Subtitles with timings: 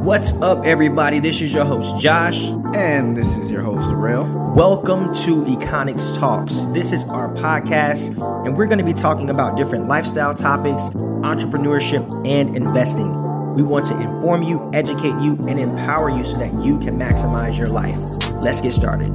[0.00, 1.20] What's up, everybody?
[1.20, 2.46] This is your host, Josh.
[2.74, 4.24] And this is your host, Rail.
[4.56, 6.64] Welcome to Econics Talks.
[6.72, 8.16] This is our podcast,
[8.46, 13.12] and we're going to be talking about different lifestyle topics, entrepreneurship, and investing.
[13.54, 17.58] We want to inform you, educate you, and empower you so that you can maximize
[17.58, 17.98] your life.
[18.42, 19.14] Let's get started.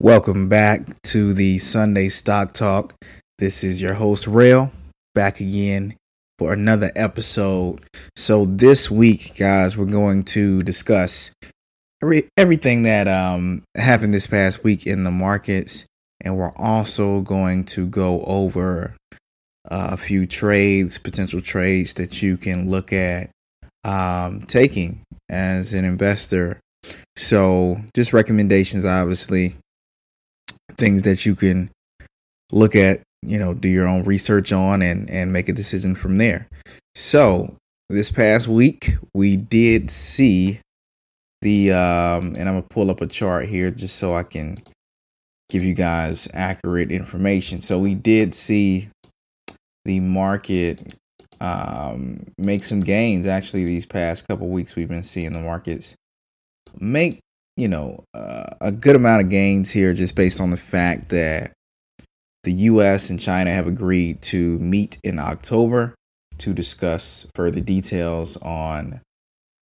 [0.00, 2.94] Welcome back to the Sunday Stock Talk.
[3.38, 4.72] This is your host, Rail,
[5.14, 5.94] back again
[6.38, 7.84] for another episode.
[8.16, 11.30] So, this week, guys, we're going to discuss
[12.02, 15.84] every, everything that um, happened this past week in the markets,
[16.22, 18.96] and we're also going to go over
[19.70, 23.28] uh, a few trades, potential trades that you can look at
[23.84, 26.58] um, taking as an investor.
[27.16, 29.56] So, just recommendations, obviously
[30.78, 31.68] things that you can
[32.50, 36.18] look at, you know, do your own research on and and make a decision from
[36.18, 36.48] there.
[36.94, 37.56] So,
[37.88, 40.60] this past week we did see
[41.42, 44.56] the um and I'm going to pull up a chart here just so I can
[45.48, 47.60] give you guys accurate information.
[47.60, 48.88] So, we did see
[49.84, 50.94] the market
[51.40, 55.94] um make some gains actually these past couple weeks we've been seeing the markets
[56.80, 57.20] make
[57.56, 61.52] you know, uh, a good amount of gains here just based on the fact that
[62.46, 65.96] the US and China have agreed to meet in October
[66.38, 69.00] to discuss further details on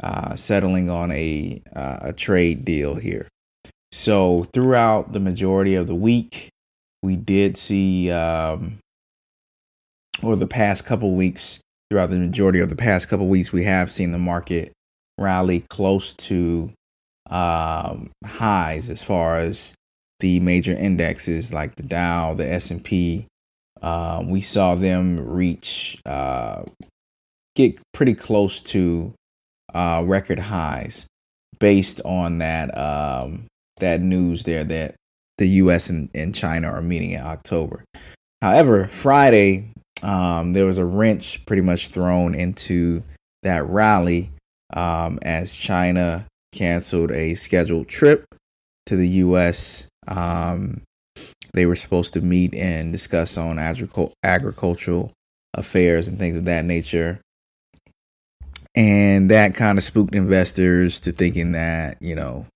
[0.02, 3.26] uh, settling on a uh, a trade deal here.
[3.90, 6.50] So throughout the majority of the week,
[7.02, 8.80] we did see, um,
[10.22, 13.90] or the past couple weeks, throughout the majority of the past couple weeks, we have
[13.90, 14.72] seen the market
[15.16, 16.70] rally close to
[17.30, 19.72] um, highs as far as
[20.20, 23.26] the major indexes like the Dow, the S and P.
[23.82, 26.62] Uh, we saw them reach uh,
[27.54, 29.12] get pretty close to
[29.74, 31.06] uh, record highs
[31.58, 33.46] based on that um,
[33.80, 34.94] that news there that
[35.38, 35.90] the U.S.
[35.90, 37.84] and, and China are meeting in October.
[38.40, 39.72] However, Friday
[40.02, 43.02] um, there was a wrench pretty much thrown into
[43.42, 44.30] that rally
[44.74, 48.24] um, as China canceled a scheduled trip
[48.86, 49.86] to the U.S.
[50.08, 50.82] Um,
[51.52, 55.12] they were supposed to meet and discuss on agricultural
[55.54, 57.20] affairs and things of that nature.
[58.74, 62.46] And that kind of spooked investors to thinking that, you know,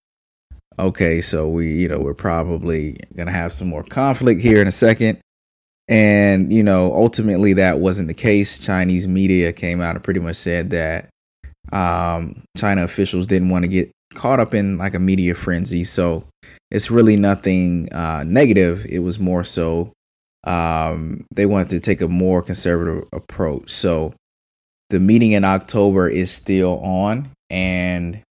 [0.79, 4.67] okay, so we, you know, we're probably going to have some more conflict here in
[4.67, 5.19] a second.
[5.87, 8.59] And, you know, ultimately that wasn't the case.
[8.59, 11.09] Chinese media came out and pretty much said that
[11.73, 15.85] um, China officials didn't want to get caught up in like a media frenzy.
[15.85, 16.25] So
[16.71, 18.87] it's really nothing uh, negative.
[18.87, 19.93] It was more so
[20.45, 23.71] um, they wanted to take a more conservative approach.
[23.71, 24.15] So
[24.91, 28.23] the meeting in October is still on, and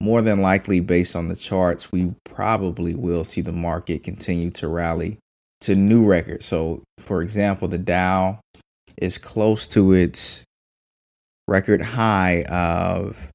[0.00, 4.68] more than likely, based on the charts, we probably will see the market continue to
[4.68, 5.18] rally
[5.62, 6.46] to new records.
[6.46, 8.38] So, for example, the Dow
[8.96, 10.44] is close to its
[11.48, 13.28] record high of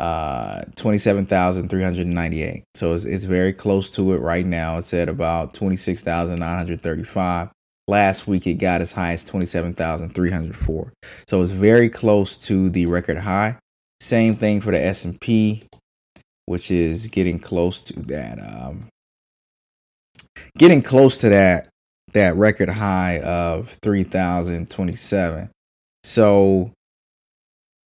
[0.00, 2.64] uh 27,398.
[2.74, 4.78] So it's, it's very close to it right now.
[4.78, 7.50] It's at about 26,935.
[7.88, 10.92] Last week it got as high as 27,304.
[11.28, 13.58] So it's very close to the record high.
[14.00, 15.62] Same thing for the S&P
[16.50, 18.88] which is getting close to that um
[20.58, 21.68] getting close to that
[22.12, 25.48] that record high of 3027.
[26.02, 26.72] So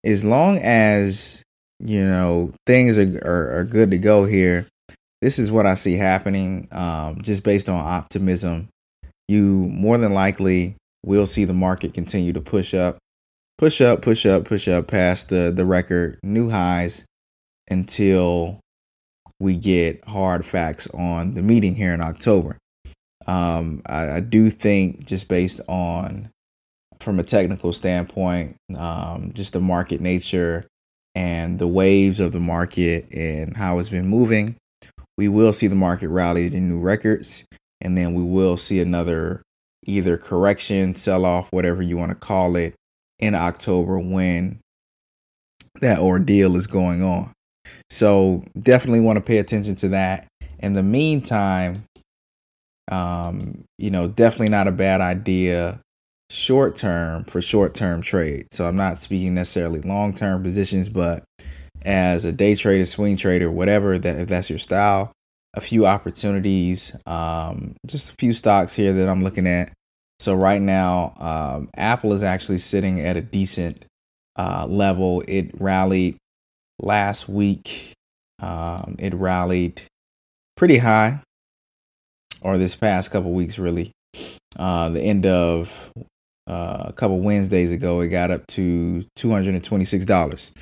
[0.02, 1.42] as long as
[1.80, 4.66] you know things are, are, are good to go here.
[5.20, 8.68] This is what i see happening um, just based on optimism.
[9.28, 12.98] You more than likely will see the market continue to push up
[13.58, 17.04] push up push up push up past the the record new highs
[17.68, 18.60] until
[19.40, 22.58] we get hard facts on the meeting here in october.
[23.26, 26.28] Um, I, I, do think just based on
[27.00, 30.66] from a technical standpoint um, just the market nature
[31.14, 34.56] and the waves of the market and how it's been moving,
[35.16, 37.44] we will see the market rally to new records.
[37.80, 39.42] And then we will see another
[39.86, 42.74] either correction, sell off, whatever you want to call it,
[43.18, 44.58] in October when
[45.80, 47.32] that ordeal is going on.
[47.90, 50.26] So definitely want to pay attention to that.
[50.58, 51.74] In the meantime,
[52.90, 55.80] um, you know, definitely not a bad idea
[56.30, 58.48] short term for short term trade.
[58.50, 61.24] So I'm not speaking necessarily long term positions, but
[61.82, 65.12] as a day trader, swing trader, whatever that if that's your style,
[65.54, 69.72] a few opportunities, um, just a few stocks here that I'm looking at.
[70.18, 73.84] So right now, um, Apple is actually sitting at a decent
[74.36, 75.22] uh, level.
[75.28, 76.16] It rallied
[76.80, 77.92] last week.
[78.40, 79.82] Um, it rallied
[80.56, 81.20] pretty high,
[82.42, 83.92] or this past couple weeks, really.
[84.56, 85.92] Uh, the end of
[86.46, 90.52] uh, a couple Wednesdays ago, it got up to two hundred and twenty-six dollars.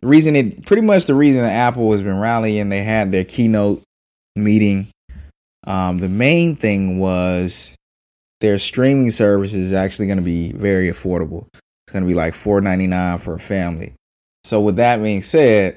[0.00, 3.24] The reason it, pretty much the reason that Apple has been rallying, they had their
[3.24, 3.82] keynote
[4.34, 4.88] meeting.
[5.66, 7.74] Um, the main thing was
[8.40, 11.46] their streaming service is actually going to be very affordable.
[11.52, 13.92] It's going to be like four ninety nine for a family.
[14.44, 15.76] So with that being said,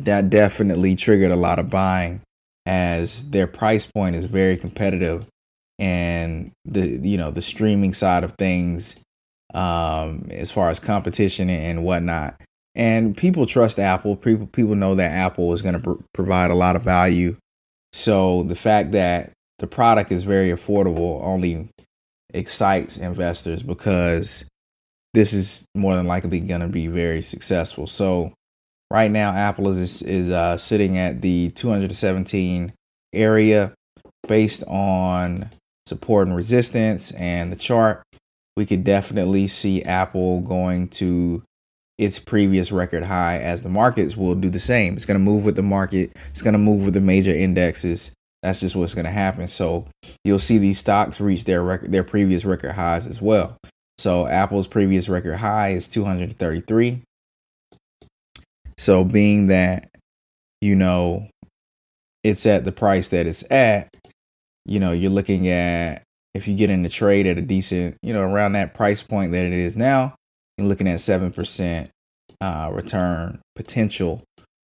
[0.00, 2.20] that definitely triggered a lot of buying
[2.66, 5.26] as their price point is very competitive
[5.80, 9.02] and the you know the streaming side of things
[9.54, 12.40] um as far as competition and whatnot.
[12.76, 14.14] And people trust apple.
[14.14, 17.36] People people know that apple is going to pr- provide a lot of value.
[17.92, 21.68] So the fact that the product is very affordable only
[22.32, 24.44] excites investors because
[25.14, 27.86] this is more than likely going to be very successful.
[27.88, 28.32] So
[28.90, 32.72] right now, Apple is is uh, sitting at the 217
[33.12, 33.72] area
[34.28, 35.48] based on
[35.90, 38.02] support and resistance and the chart.
[38.56, 41.42] We could definitely see Apple going to
[41.98, 44.94] its previous record high as the markets will do the same.
[44.94, 46.12] It's going to move with the market.
[46.30, 48.12] It's going to move with the major indexes.
[48.42, 49.48] That's just what's going to happen.
[49.48, 49.86] So
[50.24, 53.58] you'll see these stocks reach their record, their previous record highs as well.
[53.98, 57.02] So Apple's previous record high is 233.
[58.78, 59.90] So being that
[60.62, 61.28] you know
[62.24, 63.88] it's at the price that it's at,
[64.70, 68.14] you know, you're looking at if you get in the trade at a decent, you
[68.14, 70.14] know, around that price point that it is now,
[70.56, 71.88] you're looking at 7%
[72.40, 74.22] uh, return potential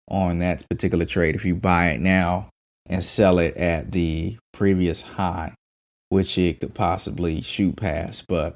[0.07, 2.47] on that particular trade if you buy it now
[2.85, 5.55] and sell it at the previous high,
[6.09, 8.25] which it could possibly shoot past.
[8.27, 8.55] But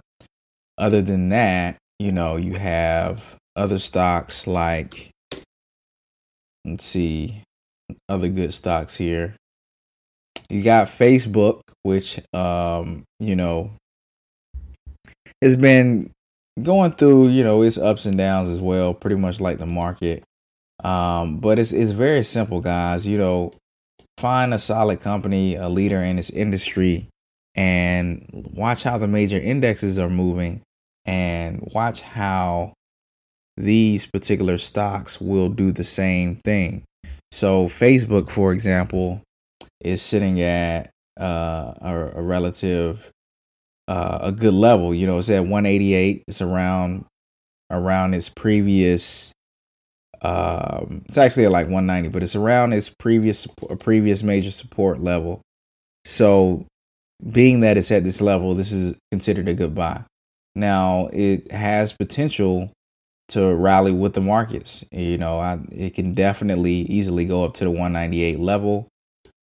[0.78, 5.10] other than that, you know, you have other stocks like,
[6.64, 7.42] let's see,
[8.08, 9.36] other good stocks here.
[10.50, 13.72] You got Facebook, which, um, you know,
[15.42, 16.12] has been
[16.62, 20.24] going through, you know, its ups and downs as well, pretty much like the market.
[20.84, 23.06] Um, but it's it's very simple, guys.
[23.06, 23.52] You know,
[24.18, 27.08] find a solid company, a leader in its industry,
[27.56, 30.62] and watch how the major indexes are moving
[31.06, 32.74] and watch how
[33.58, 36.84] these particular stocks will do the same thing.
[37.32, 39.22] So, Facebook, for example,
[39.82, 43.12] is sitting at uh, a, a, relative,
[43.88, 44.94] uh, a good level.
[44.94, 46.24] You know, it's at 188.
[46.28, 47.06] It's around
[47.72, 49.32] around its previous
[50.22, 53.48] um, it's actually at like 190, but it's around its previous
[53.80, 55.42] previous major support level.
[56.06, 56.66] So,
[57.32, 60.04] being that it's at this level, this is considered a good buy.
[60.56, 62.72] Now, it has potential
[63.30, 64.84] to rally with the markets.
[64.92, 68.88] You know, I, it can definitely easily go up to the 198 level,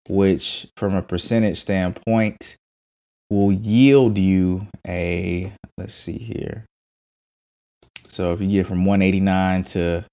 [0.09, 2.57] which, from a percentage standpoint,
[3.31, 6.65] will yield you a let's see here.
[8.09, 10.05] So if you get from 189 to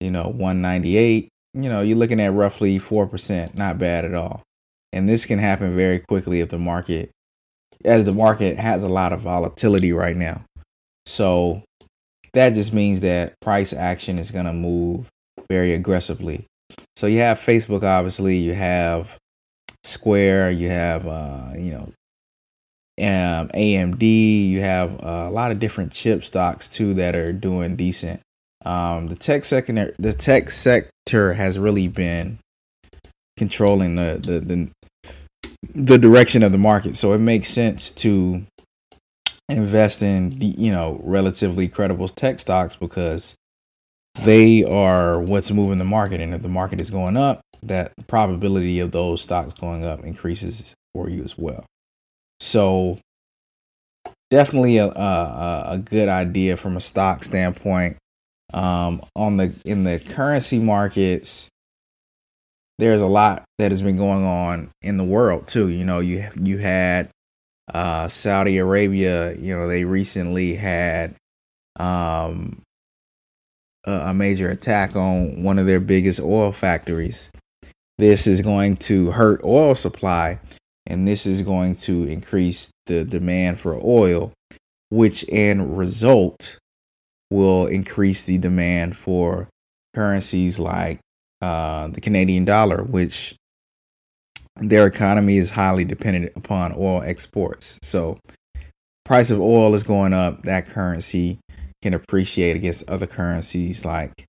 [0.00, 4.42] you know, 198, you know, you're looking at roughly 4%, not bad at all.
[4.92, 7.10] And this can happen very quickly if the market,
[7.84, 10.42] as the market has a lot of volatility right now.
[11.06, 11.62] So
[12.34, 15.06] that just means that price action is going to move
[15.48, 16.46] very aggressively.
[16.96, 19.16] So you have Facebook, obviously, you have
[19.86, 21.92] Square, you have, uh, you know,
[22.98, 24.02] um, AMD,
[24.48, 28.20] you have uh, a lot of different chip stocks too that are doing decent.
[28.64, 32.38] Um, the tech sector, the tech sector has really been
[33.36, 34.70] controlling the, the the
[35.74, 36.96] the direction of the market.
[36.96, 38.44] So it makes sense to
[39.48, 43.34] invest in the you know relatively credible tech stocks because
[44.24, 48.80] they are what's moving the market, and if the market is going up, that probability
[48.80, 51.64] of those stocks going up increases for you as well.
[52.40, 52.98] So
[54.30, 57.96] definitely a a, a good idea from a stock standpoint.
[58.54, 61.48] Um, on the in the currency markets
[62.78, 65.68] there's a lot that has been going on in the world too.
[65.68, 67.08] You know you you had
[67.72, 71.14] uh, Saudi Arabia you know they recently had
[71.78, 72.62] um,
[73.86, 77.30] a, major attack on one of their biggest oil factories
[77.98, 80.38] this is going to hurt oil supply
[80.86, 84.32] and this is going to increase the demand for oil
[84.90, 86.58] which in result
[87.30, 89.48] will increase the demand for
[89.94, 91.00] currencies like
[91.42, 93.34] uh, the Canadian dollar, which
[94.56, 97.78] their economy is highly dependent upon oil exports.
[97.82, 98.18] So
[99.04, 101.38] price of oil is going up, that currency
[101.86, 104.26] can appreciate against other currencies like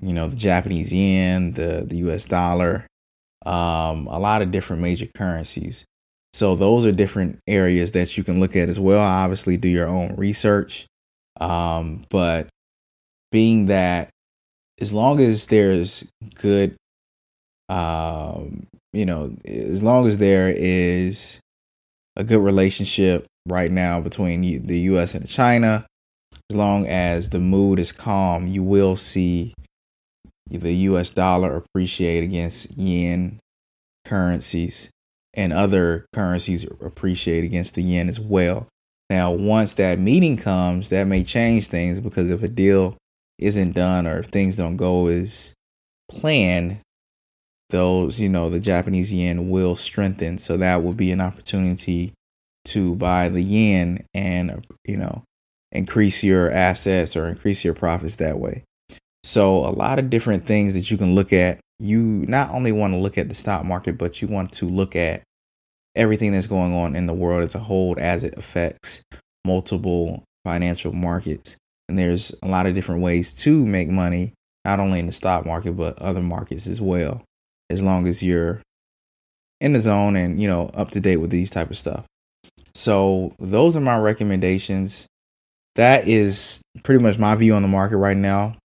[0.00, 2.88] you know the Japanese yen, the the US dollar,
[3.46, 5.84] um, a lot of different major currencies.
[6.32, 8.98] So those are different areas that you can look at as well.
[8.98, 10.86] Obviously, do your own research,
[11.40, 12.48] um, but
[13.30, 14.10] being that
[14.80, 16.74] as long as there's good,
[17.68, 21.38] um, you know, as long as there is
[22.16, 25.14] a good relationship right now between the U.S.
[25.14, 25.86] and China,
[26.50, 29.54] as long as the mood is calm, you will see
[30.50, 33.38] the US dollar appreciate against yen
[34.06, 34.88] currencies
[35.34, 38.66] and other currencies appreciate against the yen as well.
[39.10, 42.96] Now, once that meeting comes, that may change things because if a deal
[43.38, 45.52] isn't done or if things don't go as
[46.10, 46.80] planned,
[47.70, 50.38] those, you know, the Japanese yen will strengthen.
[50.38, 52.12] So that will be an opportunity
[52.66, 55.22] to buy the yen and, you know,
[55.72, 58.64] increase your assets or increase your profits that way.
[59.24, 61.60] So, a lot of different things that you can look at.
[61.80, 64.96] You not only want to look at the stock market, but you want to look
[64.96, 65.22] at
[65.94, 69.02] everything that's going on in the world as a whole as it affects
[69.44, 71.56] multiple financial markets.
[71.88, 74.34] And there's a lot of different ways to make money,
[74.64, 77.22] not only in the stock market, but other markets as well,
[77.70, 78.60] as long as you're
[79.60, 82.04] in the zone and, you know, up to date with these type of stuff.
[82.74, 85.06] So those are my recommendations.
[85.78, 88.56] That is pretty much my view on the market right now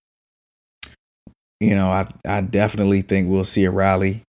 [1.64, 4.24] you know, I, I definitely think we'll see a rally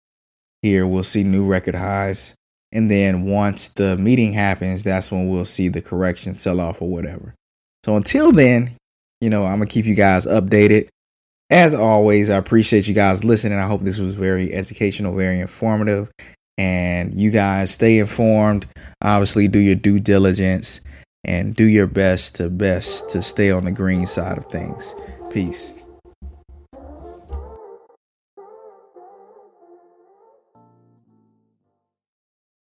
[0.62, 0.86] here.
[0.86, 2.34] We'll see new record highs.
[2.70, 6.88] And then once the meeting happens, that's when we'll see the correction sell off or
[6.88, 7.34] whatever.
[7.84, 8.76] So until then,
[9.20, 10.88] you know, I'm going to keep you guys updated.
[11.50, 13.58] As always, I appreciate you guys listening.
[13.58, 16.10] I hope this was very educational, very informative.
[16.56, 18.66] And you guys stay informed.
[19.02, 20.80] Obviously, do your due diligence
[21.24, 24.94] and do your best to best to stay on the green side of things.
[25.30, 25.73] Peace.